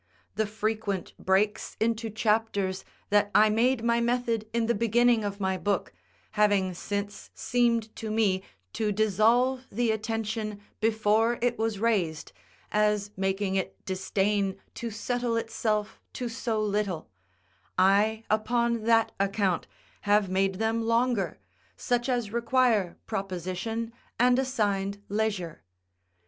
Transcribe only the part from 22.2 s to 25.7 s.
require proposition and assigned leisure.